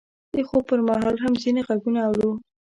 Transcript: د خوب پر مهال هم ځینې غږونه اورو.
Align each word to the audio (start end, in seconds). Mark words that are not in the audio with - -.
د 0.35 0.37
خوب 0.47 0.63
پر 0.69 0.79
مهال 0.87 1.15
هم 1.23 1.33
ځینې 1.41 1.61
غږونه 1.67 1.99
اورو. 2.07 2.31